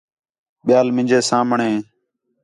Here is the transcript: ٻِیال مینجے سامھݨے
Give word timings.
ٻِیال 0.65 0.87
مینجے 0.95 1.19
سامھݨے 1.29 1.71